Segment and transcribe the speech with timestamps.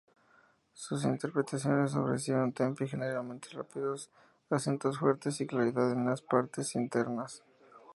[0.73, 4.09] Sus interpretaciones ofrecieron "tempi" generalmente rápidos,
[4.49, 7.43] acentos fuertes y claridad en las partes internas.